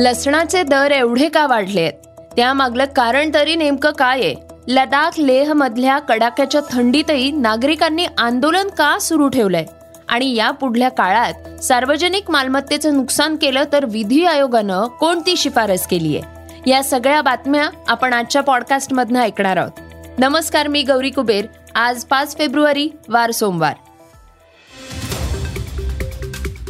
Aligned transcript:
लसणाचे 0.00 0.62
दर 0.62 0.90
एवढे 0.90 1.28
का 1.28 1.46
वाढलेत? 1.46 1.92
त्यामागलं 2.36 2.84
कारण 2.84 3.30
तरी 3.34 3.54
नेमकं 3.54 3.90
काय 3.90 4.20
आहे? 4.20 4.34
लडाख 4.68 5.10
लेह 5.18 5.52
मधल्या 5.52 5.98
कडाक्याच्या 5.98 6.60
थंडीतही 6.72 7.30
नागरिकांनी 7.30 8.06
आंदोलन 8.18 8.68
का 8.68 8.98
सुरू 8.98 9.28
ठेवलंय? 9.28 9.64
आणि 10.08 10.34
या 10.34 10.50
पुढल्या 10.50 10.88
काळात 10.88 11.62
सार्वजनिक 11.62 12.30
मालमत्तेचं 12.30 12.94
नुकसान 12.94 13.36
केलं 13.36 13.64
तर 13.72 13.84
विधी 13.84 14.24
आयोगानं 14.24 14.84
कोणती 14.84 15.36
शिफारस 15.36 15.86
केली 15.86 16.18
आहे? 16.18 16.54
या 16.70 16.82
सगळ्या 16.82 17.22
बातम्या 17.22 17.70
आपण 17.88 18.12
आजच्या 18.12 18.42
पॉडकास्टमधनं 18.42 19.20
ऐकणार 19.20 19.56
आहोत. 19.56 19.80
नमस्कार 20.18 20.66
मी 20.66 20.82
गौरी 20.82 21.10
कुबेर. 21.10 21.46
आज 21.74 22.04
पाच 22.04 22.38
फेब्रुवारी 22.38 22.88
वार 23.08 23.30
सोमवार. 23.30 23.74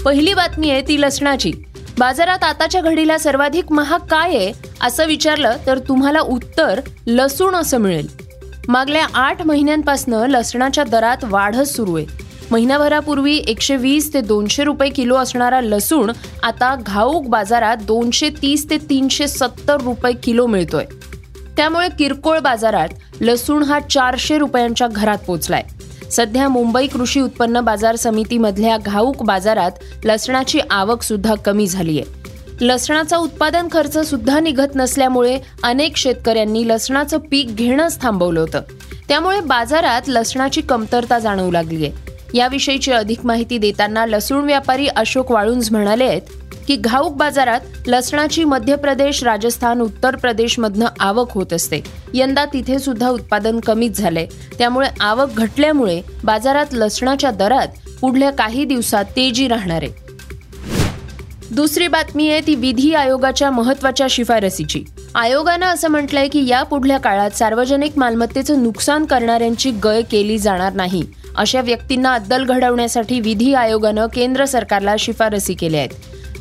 पहिली 0.05 0.35
बातमी 0.35 0.71
आहे 0.71 0.81
ती 0.81 1.01
लसणाची. 1.01 1.53
बाजारात 2.01 2.45
आताच्या 2.45 2.81
घडीला 2.81 3.17
सर्वाधिक 3.19 3.73
महाग 3.73 4.07
काय 4.11 4.37
आहे 4.37 4.53
असं 4.81 5.07
विचारलं 5.07 5.57
तर 5.67 5.79
तुम्हाला 5.79 6.21
उत्तर 6.21 6.81
लसूण 7.07 7.55
असं 7.55 7.79
मिळेल. 7.79 8.07
मागल्या 8.69 9.07
आठ 9.15 9.43
महिन्यांपासून 9.43 10.15
लसणाच्या 10.31 10.85
दरात 10.85 11.25
वाढच 11.25 11.75
सुरू 11.77 11.97
आहे. 11.97 12.07
महिनाभरापूर्वी 12.51 13.37
एकशे 13.47 13.77
वीस 13.77 14.13
ते 14.15 14.21
दोनशे 14.21 14.65
रुपये 14.65 14.89
किलो 14.91 15.17
असणारा 15.17 15.61
लसूण 15.61 16.13
आता 16.43 16.75
घाऊक 16.87 17.27
बाजारात 17.29 17.77
दोनशे 17.77 18.31
तीस 18.43 18.71
ते 18.71 18.79
तीनशे 18.91 19.29
सत्तर 19.29 19.81
रुपये 19.81 20.13
किलो 20.13 20.47
मिळतोय. 20.47 20.85
त्यामुळे 21.57 21.89
किरकोळ 21.99 22.39
बाजारात 22.39 22.89
लसूण 23.21 23.63
हा 23.63 23.81
चारशे 23.81 24.39
रुपयांच्या 24.39 24.87
घरात 24.87 25.19
पोचलाय. 25.19 25.63
सध्या 26.11 26.49
मुंबई 26.49 26.87
कृषी 26.87 27.21
उत्पन्न 27.21 27.61
बाजार 27.61 27.97
समितीमधल्या 27.97 28.77
घाऊक 28.77 29.23
बाजारात 29.23 29.71
लसणाची 30.05 30.61
आवक 30.71 31.03
सुद्धा 31.03 31.35
कमी 31.35 31.67
झाली 31.67 32.01
आहे 32.01 32.21
लसणाचा 32.61 33.17
उत्पादन 33.17 33.69
खर्च 33.73 33.99
सुद्धा 33.99 34.41
निघत 34.41 34.75
नसल्यामुळे 34.75 35.39
अनेक 35.63 35.97
शेतकऱ्यांनी 35.97 36.69
लसणाचं 36.69 37.19
पीक 37.19 37.57
घेणंच 37.57 38.03
थांबवलं 38.03 38.41
होतं. 38.41 38.61
त्यामुळे 39.09 39.41
बाजारात 39.41 40.03
लसणाची 40.09 40.61
कमतरता 40.61 41.19
जाणवू 41.19 41.51
लागली 41.51 41.87
आहे 41.87 41.93
याविषयीची 42.39 42.93
अधिक 42.93 43.27
माहिती 43.27 43.59
देताना 43.59 44.07
लसूण 44.07 44.45
व्यापारी 44.45 44.87
अशोक 44.87 45.31
वाळुंज 45.31 45.69
म्हणाले 45.71 46.05
आहेत 46.05 46.23
की 46.71 46.77
घाऊक 46.77 47.13
बाजारात 47.13 47.61
लसणाची 47.87 48.45
मध्य 48.45 48.77
प्रदेश 48.77 49.25
राजस्थान 49.25 49.81
उत्तर 49.81 50.17
प्रदेशमधनं 50.17 50.87
आवक 51.01 51.33
होत 51.33 51.53
असते. 51.53 51.81
यंदा 52.15 52.45
तिथे 52.45 52.79
सुद्धा 52.79 53.09
उत्पादन 53.09 53.61
कमीच 53.61 53.99
झालंय. 53.99 54.27
त्यामुळे 54.59 54.89
आवक 55.01 55.31
घटल्यामुळे 55.35 56.03
बाजारात 56.25 56.67
लसणाच्या 56.73 57.31
दरात 57.31 57.67
पुढल्या 58.01 58.31
काही 58.31 58.65
दिवसात 58.65 59.05
तेजी 59.05 59.49
राहणार 59.49 59.83
आहे. 59.83 59.89
दुसरी 61.51 61.89
बातमी 61.89 62.31
आहे 62.31 62.41
ती 62.41 62.55
विधी 62.55 62.95
आयोगाच्या 62.95 63.51
महत्त्वाच्या 63.51 64.07
शिफारसीची. 64.11 64.85
आयोगानं 65.15 65.67
असं 65.67 65.89
म्हटलंय 65.89 66.29
की 66.29 66.49
या 66.49 66.63
पुढल्या 66.63 66.99
काळात 66.99 67.31
सार्वजनिक 67.31 67.93
मालमत्तेचं 67.97 68.63
नुकसान 68.63 69.05
करणाऱ्यांची 69.05 69.71
गय 69.71 70.03
केली 70.03 70.39
जाणार 70.39 70.73
नाही. 70.73 71.03
अशा 71.37 71.61
व्यक्तींना 71.61 72.15
अद्दल 72.15 72.45
घडवण्यासाठी 72.45 73.21
विधी 73.21 73.55
आयोगानं 73.55 74.07
केंद्र 74.07 74.45
सरकारला 74.45 74.95
शिफारसी 74.99 75.55
केल्या 75.55 75.81
आहेत. 75.81 75.91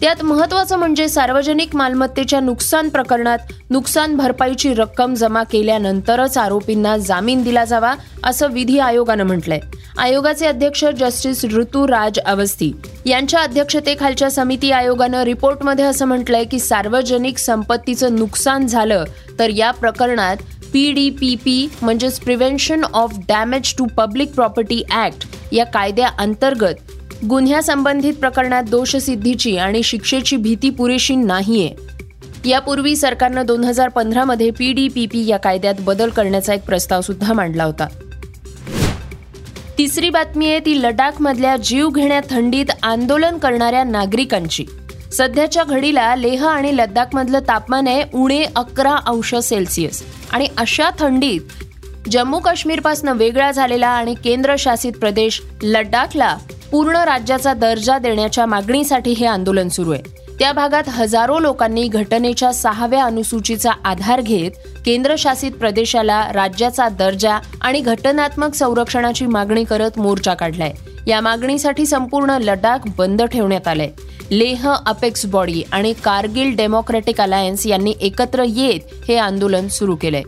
त्यात 0.02 0.22
महत्वाचं 0.24 0.78
म्हणजे 0.78 1.08
सार्वजनिक 1.10 1.76
मालमत्तेच्या 1.76 2.40
नुकसान 2.40 2.90
प्रकरणात 2.90 3.52
नुकसान 3.70 4.16
भरपाईची 4.18 4.74
रक्कम 4.74 5.14
जमा 5.14 5.42
केल्यानंतरच 5.44 6.38
आरोपींना 6.38 6.96
जामीन 6.98 7.42
दिला 7.44 7.64
जावा 7.66 7.94
असं 8.24 8.52
विधी 8.52 8.78
आयोगानं 8.80 9.24
म्हटलंय. 9.24 9.60
आयोगाचे 9.98 10.46
अध्यक्ष 10.48 10.84
जस्टिस 11.00 11.44
ऋतुराज 11.46 12.20
अवस्थी 12.20 12.72
यांच्या 13.06 13.42
अध्यक्षतेखालच्या 13.42 14.30
समिती 14.32 14.72
आयोगानं 14.72 15.24
रिपोर्टमध्ये 15.24 15.86
असं 15.86 16.06
म्हटलंय 16.06 16.44
की 16.44 16.60
सार्वजनिक 16.60 17.38
संपत्तीचं 17.38 18.16
नुकसान 18.16 18.68
झालं 18.68 19.04
तर 19.40 19.50
या 19.50 19.72
प्रकरणात 19.72 20.38
पी 20.74 20.92
डी 20.92 21.10
पी 21.10 21.36
पी 21.36 21.68
म्हणजेच 21.82 22.20
prevention 22.20 22.84
of 22.94 23.18
damage 23.28 23.74
to 23.78 23.86
public 23.98 24.34
property 24.34 24.84
act 25.06 25.26
या 25.52 25.66
कायद्याअंतर्गत 25.66 26.99
गुन्ह्यासंबंधित 27.28 28.14
प्रकरणात 28.14 28.64
दोषसिद्धीची 28.64 29.58
आणि 29.58 29.84
शिक्षेची 29.84 30.38
भीती 30.38 30.70
पुरेशी 30.70 31.16
नाहीये. 31.16 31.70
यापूर्वी 32.50 32.96
सरकारनं 32.96 33.46
दोन 33.46 33.64
हजार 33.64 33.90
पंधरामध्ये 33.90 34.50
पी 34.50 34.74
डी 34.74 34.88
पी 34.88 35.06
पी 35.06 35.28
या 35.28 35.38
कायद्यात 35.38 35.74
बदल 35.80 36.10
करण्याचा 36.10 36.54
एक 36.54 36.62
प्रस्ताव 36.62 37.02
सुद्धा 37.02 37.34
मांडला 37.34 37.64
होता. 37.64 37.88
तिसरी 39.78 40.10
बातमी 40.10 40.50
आहे 40.50 40.60
ती 40.60 40.82
लडाखमधल्या 40.84 41.58
जीवघेण्या 41.58 42.22
थंडीत 42.30 42.66
आंदोलन 42.84 43.38
करणाऱ्या 43.38 43.84
नागरिकांची. 43.84 44.66
सध्याच्या 45.18 45.64
घडीला 45.64 46.16
लेह 46.16 46.46
आणि 46.46 46.78
लद्दाखमधलं 46.78 47.40
तापमान 47.40 47.88
आहे 47.88 48.04
उणे 48.14 48.46
अकरा 48.56 48.96
अंश 49.06 49.36
सेल्सिअस. 49.36 50.04
आणि 50.32 50.48
अशा 50.58 50.90
थंडीत 51.00 51.42
जम्मू 52.12 52.40
काश्मीरपासून 52.40 53.10
वेगळा 53.10 53.52
झालेला 53.52 53.88
आणि 53.88 54.14
केंद्रशासित 54.14 54.92
प्रदेश 54.92 55.42
लडाखला 55.64 56.38
पूर्ण 56.72 56.96
राज्याचा 56.96 57.54
दर्जा 57.54 57.98
देण्याच्या 57.98 58.46
मागणीसाठी 58.46 59.12
हे 59.12 59.26
आंदोलन 59.26 59.70
सुरू 59.70 59.92
आहे. 59.92 60.02
त्या 60.40 60.52
भागात 60.54 60.90
हजारो 60.90 61.40
लोकांनी 61.40 61.88
घटनेच्या 61.88 62.52
सहाव्या 62.54 63.04
अनुसूचीचा 63.04 63.72
आधार 63.86 64.22
घेत 64.22 64.52
केंद्रशासित 64.86 65.52
प्रदेशाला 65.52 66.32
राज्याचा 66.34 66.90
दर्जा 66.90 67.38
आणि 67.62 67.80
घटनात्मक 67.80 68.54
संरक्षणाची 68.54 69.26
मागणी 69.26 69.64
करत 69.64 70.00
मोर्चा 70.00 70.34
काढलाय. 70.34 70.74
या 71.08 71.22
मागणीसाठी 71.22 71.86
संपूर्ण 71.86 72.30
लडाख 72.30 72.78
बंद 72.98 73.22
ठेवण्यात 73.22 73.68
आलंय. 73.68 73.90
लेह 74.32 74.70
अपेक्स 74.86 75.26
बॉडी 75.26 75.64
आणि 75.72 75.94
कारगिल 75.94 76.56
डेमोक्रेटिक 76.56 77.22
अलायन्स 77.22 77.66
यांनी 77.66 77.94
एकत्र 78.02 78.44
येत 78.48 78.80
हे 79.08 79.18
आंदोलन 79.18 79.68
सुरू 79.68 79.96
केलंय. 79.96 80.24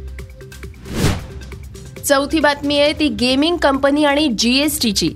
चौथी 2.06 2.40
बातमी 2.40 2.80
आहे 2.80 2.94
ती 2.94 3.08
गेमिंग 3.08 3.58
कंपनी 3.58 4.06
आणि 4.06 4.28
जीएसटीची 4.28 5.12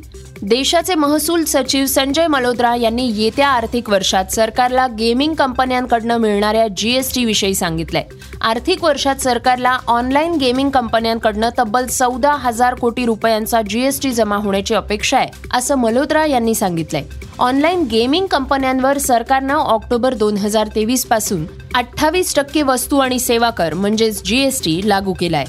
देशाचे 0.49 0.95
महसूल 0.95 1.43
सचिव 1.43 1.85
संजय 1.85 2.27
मल्होत्रा 2.27 2.75
यांनी 2.75 3.05
येत्या 3.15 3.47
आर्थिक 3.47 3.89
वर्षात 3.89 4.25
सरकारला 4.31 4.85
गेमिंग 4.87 5.33
कंपन्यांकडनं 5.33 6.17
मिळणाऱ्या 6.17 6.67
जीएसटी 6.77 7.23
विषयी 7.25 7.55
सांगितलंय. 7.55 8.03
आर्थिक 8.41 8.83
वर्षात 8.83 9.15
सरकारला 9.15 9.77
ऑनलाईन 9.87 10.35
गेमिंग 10.37 10.69
कंपन्यांकडनं 10.69 11.49
तब्बल 11.57 11.85
चौदा 11.85 12.33
हजार 12.33 12.75
कोटी 12.75 13.05
रुपयांचा 13.05 13.61
जीएसटी 13.61 14.11
जमा 14.11 14.35
होण्याची 14.35 14.75
अपेक्षा 14.75 15.17
आहे 15.17 15.47
असं 15.53 15.75
मल्होत्रा 15.75 16.25
यांनी 16.25 16.55
सांगितलंय. 16.55 17.03
ऑनलाईन 17.39 17.83
गेमिंग 17.91 18.25
कंपन्यांवर 18.25 18.97
सरकारनं 18.97 19.53
ऑक्टोबर 19.53 20.13
दोन 20.13 20.37
हजार 20.37 20.67
तेवीसपासून 20.75 21.45
अठ्ठावीस 21.75 22.35
टक्के 22.35 22.61
वस्तू 22.63 22.97
आणि 22.97 23.19
सेवा 23.19 23.49
कर 23.49 23.73
म्हणजेच 23.73 24.23
जीएसटी 24.23 24.81
लागू 24.89 25.13
केलाय. 25.13 25.45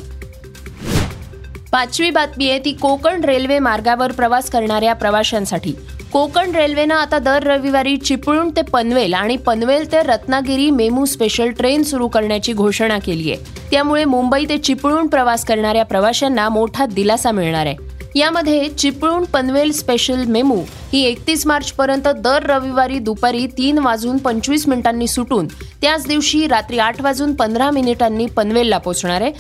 पाचवी 1.76 2.10
बातमी 2.10 2.48
आहे 2.50 2.58
ती 2.58 2.70
कोकण 2.72 3.24
रेल्वे 3.24 3.58
मार्गावर 3.58 4.12
प्रवास 4.12 4.48
करणाऱ्या 4.50 4.92
प्रवाशांसाठी. 4.94 5.72
कोकण 6.12 6.54
रेल्वेनं 6.54 6.94
आता 6.94 7.18
दर 7.18 7.42
रविवारी 7.42 7.96
चिपळूण 7.96 8.50
ते 8.56 8.62
पनवेल 8.62 9.14
आणि 9.14 9.36
पनवेल 9.36 9.90
ते 9.92 10.02
रत्नागिरी 10.02 10.70
मेमू 10.70 11.04
स्पेशल 11.04 11.50
ट्रेन 11.50 11.82
सुरू 11.82 12.06
करण्याची 12.08 12.52
घोषणा 12.52 12.98
केली 12.98 13.30
आहे. 13.32 13.68
त्यामुळे 13.70 14.04
मुंबई 14.04 14.44
ते 14.48 14.58
चिपळूण 14.58 15.06
प्रवास 15.06 15.44
करणाऱ्या 15.44 15.84
प्रवाशांना 15.84 16.48
मोठा 16.48 16.86
दिलासा 16.86 17.30
मिळणार 17.30 17.66
आहे. 17.66 17.76
यामध्ये 18.14 18.68
चिपळूण 18.68 19.24
पनवेल 19.24 19.72
स्पेशल 19.72 20.24
मेमू 20.24 20.60
ही 20.92 21.02
एकतीस 21.04 21.46
मार्च 21.46 21.72
पर्यंत 21.72 22.08
दर 22.16 22.46
रविवारी 22.46 22.98
दुपारी 22.98 23.46
तीन 23.58 23.78
वाजून 23.78 24.16
पंचवीस 24.16 24.66
मिनिटांनी 24.68 25.06
सुटून 25.06 25.46
त्याच 25.82 26.06
दिवशी 26.06 26.46
रात्री 26.46 26.78
आठ 26.78 27.00
वाजून 27.00 27.34
पंधरा 27.34 27.70
मिनिटांनी 27.70 28.26
पनवेलला 28.26 28.78
पोहोचणार 28.78 29.20
आहे. 29.20 29.32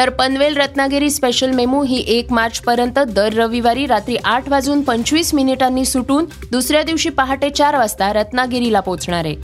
तर 0.00 0.10
पनवेल 0.10 0.54
रत्नागिरी 0.56 1.08
स्पेशल 1.10 1.50
मेमू 1.52 1.82
ही 1.84 1.98
एक 2.08 2.30
मार्च 2.32 2.58
पर्यंत 2.58 2.98
दर 3.06 3.32
रविवारी 3.34 3.84
रात्री 3.86 4.16
आठ 4.24 4.48
वाजून 4.48 4.82
पंचवीस 4.82 5.32
मिनिटांनी 5.34 5.84
सुटून 5.84 6.26
दुसऱ्या 6.50 6.82
दिवशी 6.82 7.08
पहाटे 7.08 7.50
चार 7.50 7.76
वाजता 7.76 8.12
रत्नागिरीला 8.12 8.80
पोहोचणार 8.80 9.24
आहे. 9.24 9.34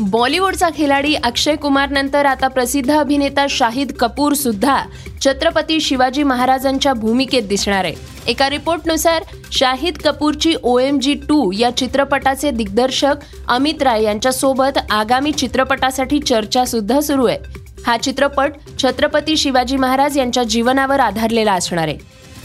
बॉलिवूडचा 0.00 0.68
खिलाडी 0.76 1.14
अक्षय 1.14 1.56
कुमार 1.56 1.90
नंतर 1.90 2.26
आता 2.26 2.48
प्रसिद्ध 2.48 2.90
अभिनेता 2.90 3.46
शाहिद 3.50 3.92
कपूर 3.92 4.34
सुद्धा 4.34 4.78
छत्रपती 5.24 5.80
शिवाजी 5.80 6.22
महाराजांच्या 6.22 6.92
भूमिकेत 6.92 7.48
दिसणार 7.48 7.84
आहे. 7.84 7.94
एका 8.26 8.50
रिपोर्टनुसार 8.50 9.22
शाहिद 9.52 9.98
कपूरची 10.04 10.54
ओ 10.62 10.78
एम 10.78 10.98
जी 10.98 11.14
टू 11.28 11.50
या 11.52 11.76
चित्रपटाचे 11.76 12.50
दिग्दर्शक 12.50 13.26
अमित 13.48 13.82
राय 13.82 14.02
यांच्यासोबत 14.04 14.78
आगामी 14.90 15.32
चित्रपटासाठी 15.32 16.20
चर्चा 16.20 16.64
सुद्धा 16.64 17.00
सुरू 17.00 17.26
आहे. 17.26 17.64
हा 17.86 17.96
चित्रपट 17.96 18.52
छत्रपती 18.82 19.36
शिवाजी 19.36 19.76
महाराज 19.76 20.18
यांच्या 20.18 20.42
जीवनावर 20.42 21.00
आधारलेला 21.00 21.52
असणार 21.52 21.88
आहे. 21.88 21.98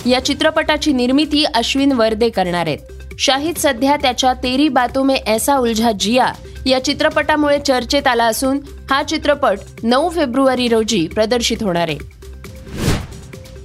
या 0.10 0.26
चित्रपटाची 0.26 0.94
निर्मिती 0.94 1.44
अश्विन 1.44 1.92
वर्दे 1.92 2.30
करणार 2.30 2.68
आहेत. 2.68 2.78
शाहिद 3.20 3.56
सध्या 3.58 3.96
त्याच्या 3.96 4.34
तेरी 4.34 4.68
बातो 4.68 5.04
में 5.04 5.16
ऐसा 5.28 5.58
उलझा 5.58 5.92
जिया 5.92 6.32
या 6.66 6.84
चित्रपटामुळे 6.84 7.60
चर्चेत 7.60 8.08
आला 8.08 8.26
असून 8.26 8.60
हा 8.90 9.04
चित्रपट 9.04 9.58
नऊ 9.84 10.10
फेब्रुवारी 10.10 10.68
रोजी 10.68 11.08
प्रदर्शित 11.08 11.58
होणार 11.62 11.90
आहे. 11.90 11.98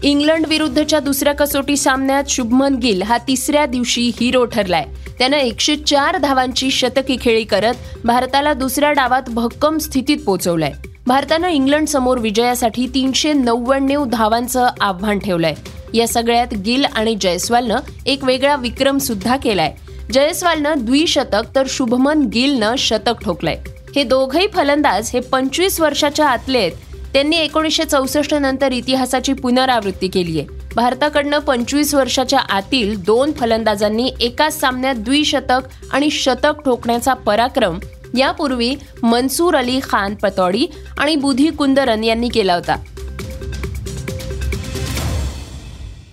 इंग्लंड 0.03 0.47
विरुद्धच्या 0.47 1.01
दुसऱ्या 1.01 1.33
कसोटी 1.33 1.77
सामन्यात 1.77 2.25
शुभमन 2.29 2.75
गिल 2.75 3.03
हा 3.03 3.19
तिसऱ्या 3.19 3.67
दिवशी 3.67 4.11
हिरो 4.21 4.45
ठरलाय. 4.45 4.85
त्यानं 5.19 5.37
एकशे 5.37 5.77
चार 5.77 6.19
धावांची 6.19 6.71
शतकी 6.71 7.17
खेळी 7.21 7.45
करत 7.45 7.75
भारताला 8.05 8.53
दुसऱ्या 8.53 8.93
डावात 8.93 9.23
भक्कम 9.29 9.79
स्थितीत 9.79 10.17
पोहोचवलंय 10.27 10.73
भारतानं 11.07 11.49
इंग्लंड 11.49 11.89
समोर 11.89 12.19
विजयासाठी 12.19 12.87
तीनशे 12.95 13.33
नव्याण्णव 13.33 14.05
धावांचं 14.05 14.69
आव्हान 14.81 15.19
ठेवलंय. 15.19 15.55
या 15.95 16.09
सगळ्यात 16.09 16.55
गिल 16.55 16.85
आणि 16.85 17.15
जयस्वालनं 17.21 17.77
एक 18.07 18.25
वेगळा 18.25 18.57
विक्रम 18.57 18.99
सुद्धा 18.99 19.37
केलाय. 19.37 19.73
जयस्वालनं 20.13 20.75
द्विशतक 20.79 21.55
तर 21.55 21.67
शुभमन 21.69 22.23
गिलनं 22.23 22.75
शतक 22.79 23.23
ठोकलंय. 23.25 23.57
हे 23.97 24.03
दोघही 24.03 24.47
फलंदाज 24.55 25.11
हे 25.15 25.21
पंचवीस 25.21 25.81
वर्षाच्या 25.81 26.27
आतले 26.27 26.59
आहेत. 26.59 26.73
त्यांनी 27.13 27.37
एकोणीसशे 27.37 27.85
चौसष्ट 27.85 28.35
नंतर 28.35 28.73
इतिहासाची 28.73 29.33
पुनरावृत्ती 29.33 30.09
केली 30.09 30.41
आहे 30.41 30.49
भारताकडनं 30.75 31.39
पंचवीस 31.39 31.95
वर्षाच्या 31.95 32.39
आतील 32.39 33.03
दोन 33.03 33.33
फलंदाजांनी 33.33 34.11
एकाच 34.21 34.61
सामन्यात 34.61 34.95
द्विशतक 34.95 35.61
आणि 35.93 36.11
शतक 36.11 36.61
ठोकण्याचा 36.65 37.15
पराक्रम 37.15 37.79
यापूर्वी 38.17 38.77
मनसूर 39.03 39.57
अली 39.57 39.81
खान 39.83 40.15
पतौडी 40.15 40.67
आणि 40.99 41.17
बुधी 41.17 41.51
कुंदरन 41.51 42.05
यांनी 42.05 42.29
केला 42.29 42.55
होता. 42.55 42.85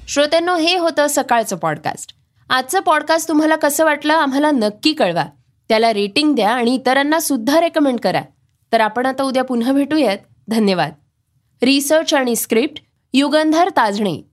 श्रोत्यांनो 0.08 0.58
हे 0.58 0.78
होतं 0.78 1.06
सकाळचं 1.10 1.58
पॉडकास्ट 1.58 2.14
आजचं 2.50 2.80
पॉडकास्ट 2.80 3.28
तुम्हाला 3.28 3.56
कसं 3.56 3.86
वाटलं 3.86 4.14
आम्हाला 4.14 4.52
नक्की 4.52 4.94
कळवा. 4.94 5.24
त्याला 5.70 5.94
रेटिंग 5.94 6.36
द्या 6.36 6.52
आणि 6.52 6.76
इतरांना 6.76 7.20
सुद्धा 7.20 7.62
रेकमेंड 7.62 8.00
करा. 8.00 8.22
तर 8.72 8.82
आपण 8.82 9.06
आता 9.06 9.24
उद्या 9.24 9.44
पुन्हा 9.44 9.72
भेटूयात. 9.72 10.18
धन्यवाद. 10.48 10.92
रिसर्च 11.64 12.14
आणि 12.14 12.36
स्क्रिप्ट 12.36 12.82
युगंधर 13.14 13.70
ताजणे. 13.70 14.33